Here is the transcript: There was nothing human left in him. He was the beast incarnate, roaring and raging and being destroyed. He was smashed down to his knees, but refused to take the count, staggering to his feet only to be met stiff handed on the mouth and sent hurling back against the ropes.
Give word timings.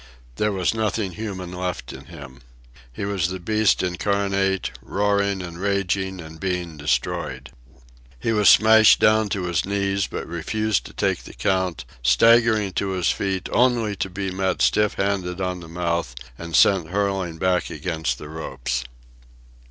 There 0.37 0.51
was 0.51 0.73
nothing 0.73 1.11
human 1.11 1.51
left 1.51 1.93
in 1.93 2.05
him. 2.05 2.41
He 2.91 3.05
was 3.05 3.27
the 3.27 3.39
beast 3.39 3.83
incarnate, 3.83 4.71
roaring 4.81 5.43
and 5.43 5.59
raging 5.61 6.19
and 6.19 6.39
being 6.39 6.75
destroyed. 6.75 7.51
He 8.19 8.31
was 8.31 8.49
smashed 8.49 8.99
down 8.99 9.29
to 9.29 9.43
his 9.43 9.63
knees, 9.63 10.07
but 10.07 10.25
refused 10.25 10.87
to 10.87 10.93
take 10.93 11.25
the 11.25 11.35
count, 11.35 11.85
staggering 12.01 12.71
to 12.73 12.87
his 12.93 13.11
feet 13.11 13.47
only 13.51 13.95
to 13.97 14.09
be 14.09 14.31
met 14.31 14.63
stiff 14.63 14.95
handed 14.95 15.39
on 15.39 15.59
the 15.59 15.67
mouth 15.69 16.15
and 16.35 16.55
sent 16.55 16.89
hurling 16.89 17.37
back 17.37 17.69
against 17.69 18.17
the 18.17 18.27
ropes. 18.27 18.85